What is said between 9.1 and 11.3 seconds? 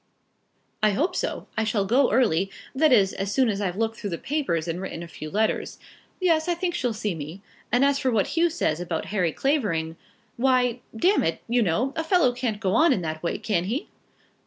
Harry Clavering, why, d